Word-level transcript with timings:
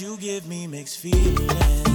you 0.00 0.16
give 0.16 0.46
me 0.46 0.66
mixed 0.66 0.98
feelings. 0.98 1.89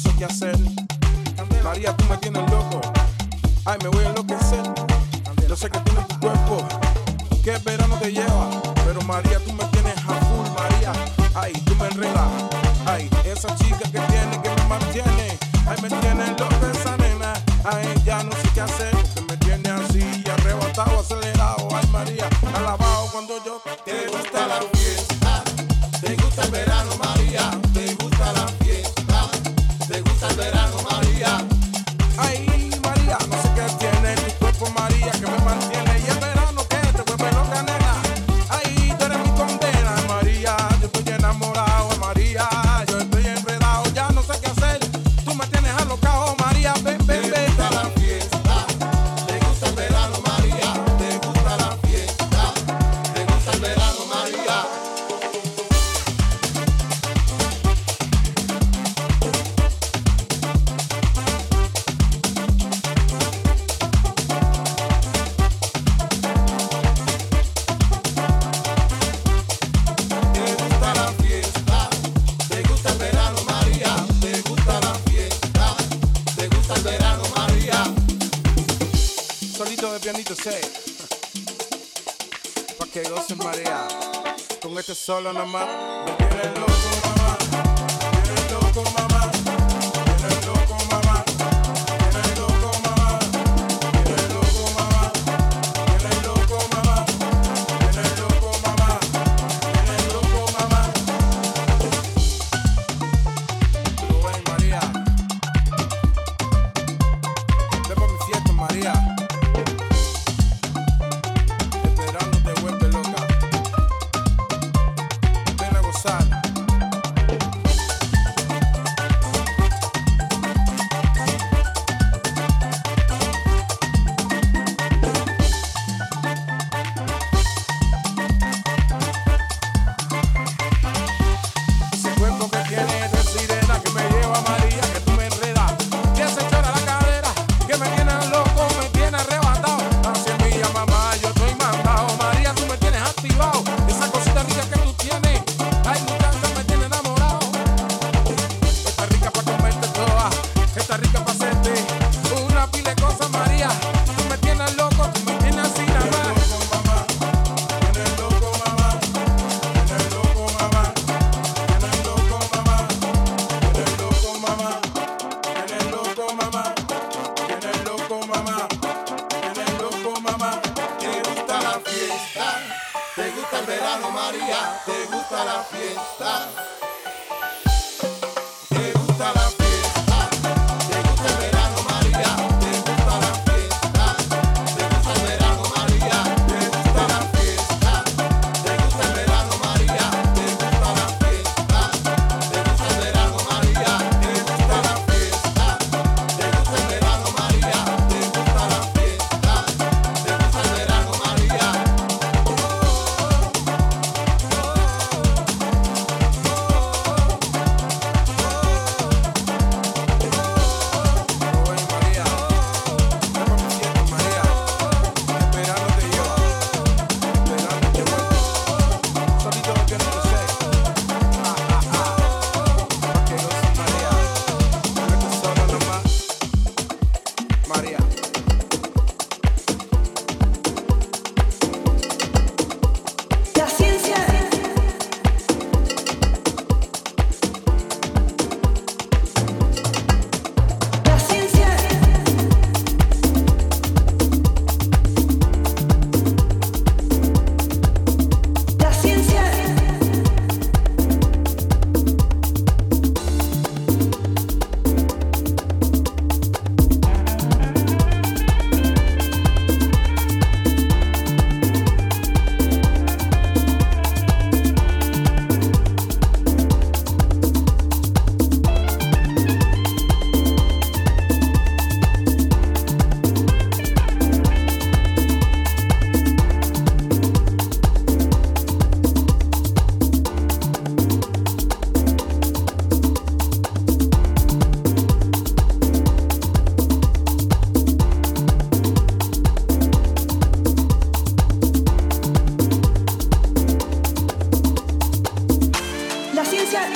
sé 0.00 0.24
hacer. 0.24 0.56
María, 1.62 1.96
tú 1.96 2.04
me 2.08 2.16
tienes 2.16 2.42
loco. 2.50 2.80
Ay, 3.64 3.78
me 3.82 3.88
voy 3.88 4.04
a 4.04 4.08
enloquecer. 4.08 4.59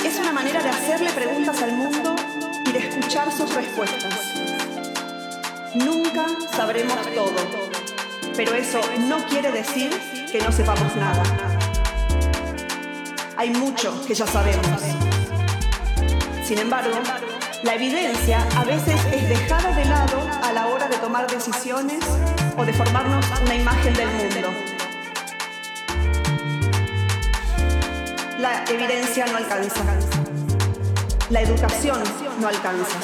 Es 0.05 0.19
una 0.19 0.31
manera 0.31 0.61
de 0.61 0.69
hacerle 0.69 1.09
preguntas 1.13 1.63
al 1.63 1.71
mundo 1.71 2.15
y 2.63 2.71
de 2.71 2.77
escuchar 2.77 3.31
sus 3.31 3.51
respuestas. 3.55 4.35
Nunca 5.73 6.27
sabremos 6.55 6.95
todo, 7.15 7.33
pero 8.37 8.53
eso 8.53 8.81
no 9.07 9.17
quiere 9.25 9.51
decir 9.51 9.89
que 10.31 10.39
no 10.41 10.51
sepamos 10.51 10.95
nada. 10.95 11.23
Hay 13.35 13.49
mucho 13.49 13.99
que 14.05 14.13
ya 14.13 14.27
sabemos. 14.27 14.79
Sin 16.43 16.59
embargo, 16.59 16.99
la 17.63 17.73
evidencia 17.73 18.47
a 18.57 18.63
veces 18.63 19.03
es 19.11 19.27
dejada 19.27 19.75
de 19.75 19.85
lado 19.85 20.21
a 20.43 20.53
la 20.53 20.67
hora 20.67 20.87
de 20.87 20.97
tomar 20.97 21.25
decisiones 21.25 22.05
o 22.55 22.63
de 22.63 22.73
formarnos 22.73 23.25
una 23.43 23.55
imagen 23.55 23.93
del 23.95 24.09
mundo. 24.09 24.74
La 28.45 28.63
evidencia 28.65 29.25
no 29.25 29.37
alcanza. 29.37 29.81
La 31.31 31.41
educación 31.41 31.97
no 32.39 32.47
alcanza. 32.47 32.99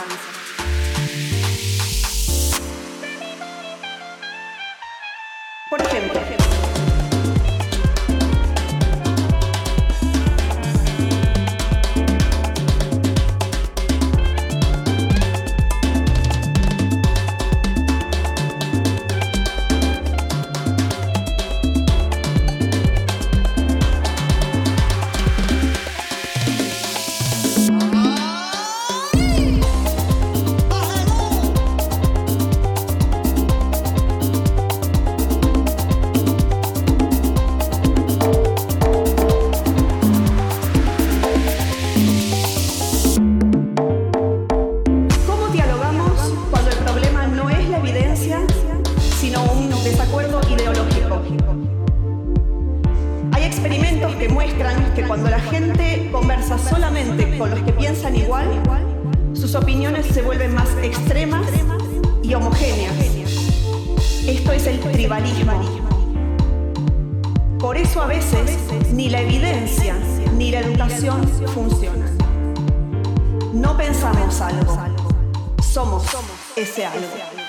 Por 67.60 67.76
eso 67.76 68.02
a 68.02 68.06
veces 68.06 68.58
ni 68.94 69.10
la 69.10 69.20
evidencia 69.20 69.94
ni 70.38 70.52
la 70.52 70.62
educación 70.62 71.28
funcionan. 71.54 72.18
No 73.54 73.76
pensamos 73.76 74.40
algo, 74.40 74.78
somos 75.62 76.06
ese 76.56 76.86
algo. 76.86 77.41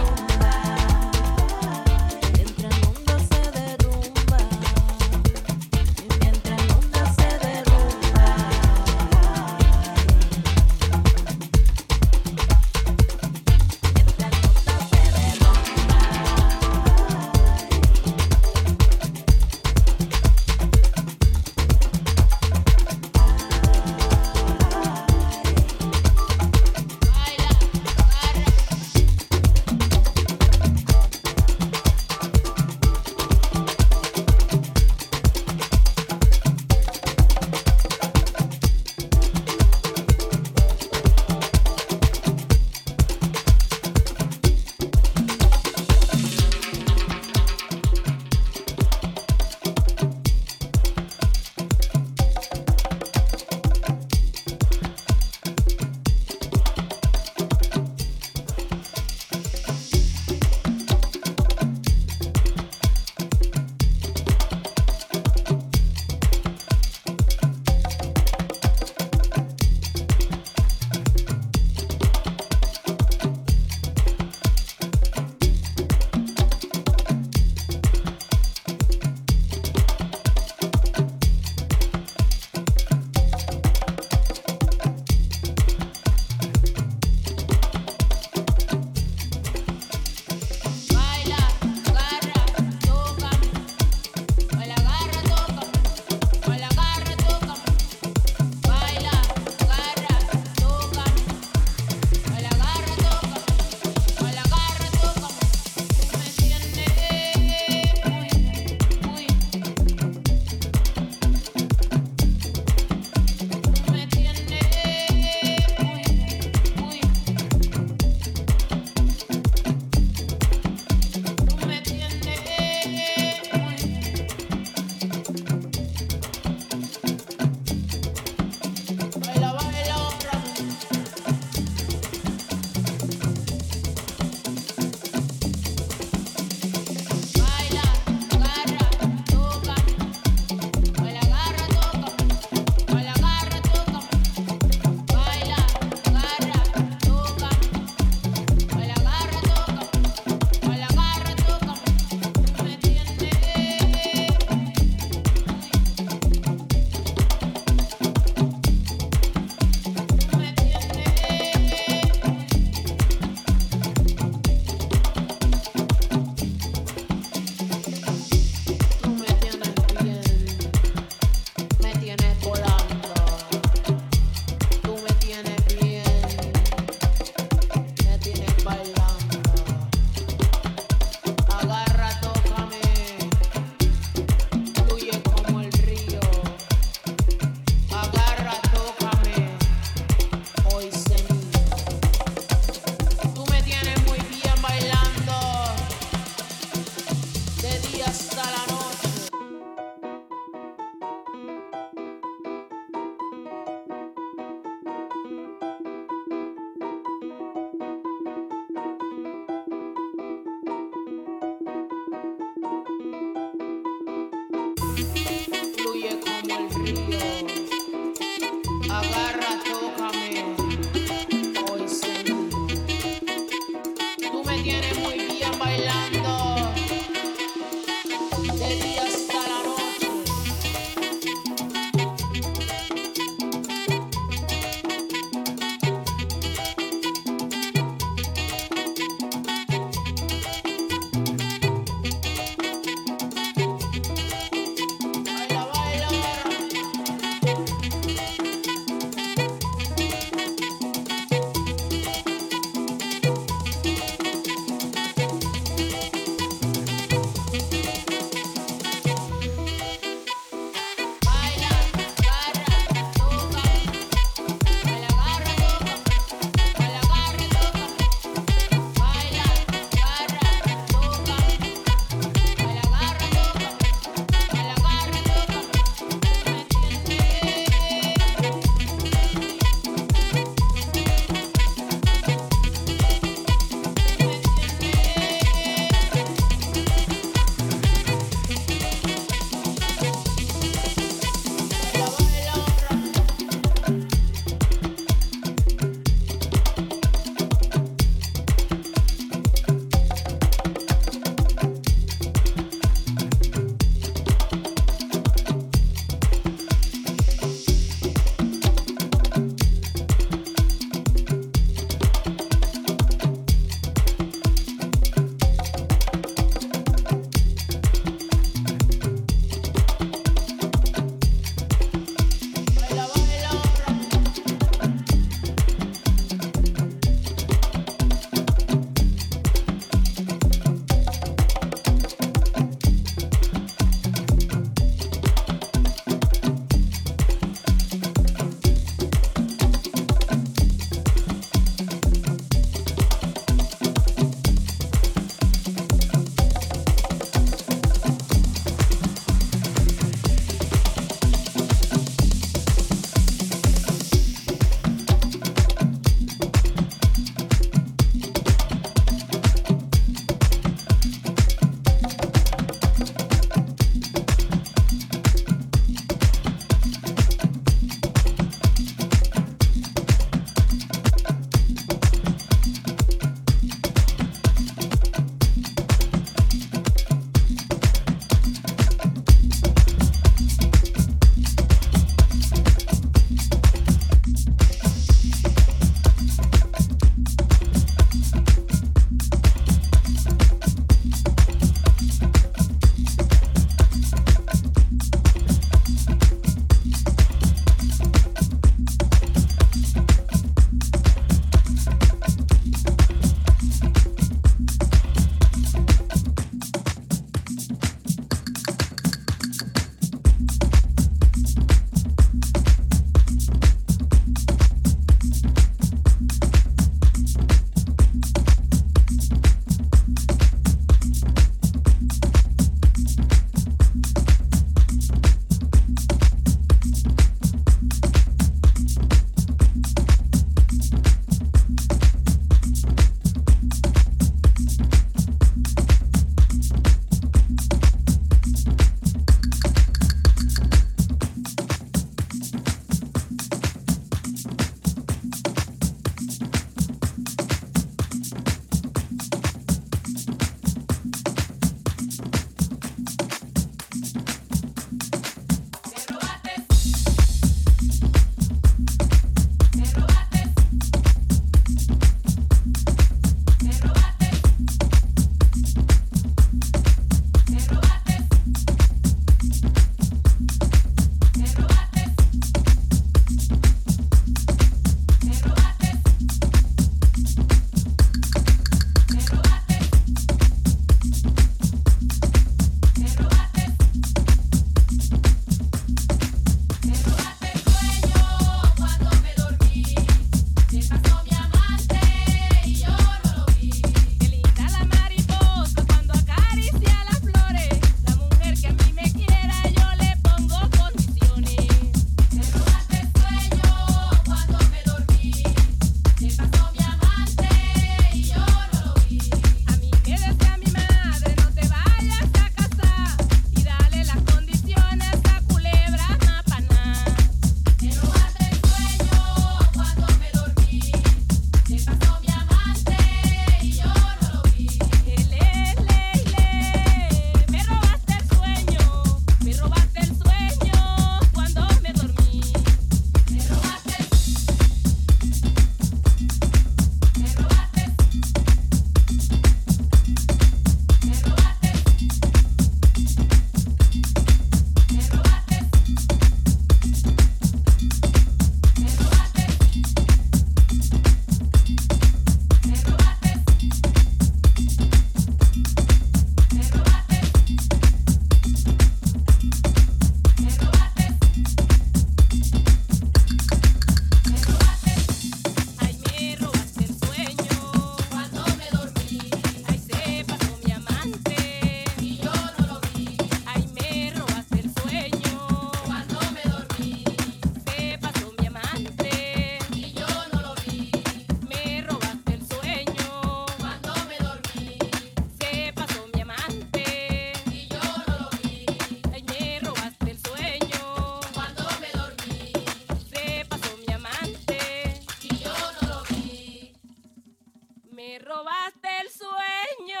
Me 598.00 598.18
robaste 598.18 598.88
el 599.02 599.10
sueño 599.10 600.00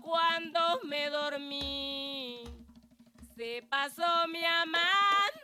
cuando 0.00 0.78
me 0.84 1.10
dormí. 1.10 2.44
Se 3.36 3.66
pasó 3.68 4.28
mi 4.28 4.44
amante. 4.44 5.37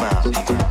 más. 0.00 0.69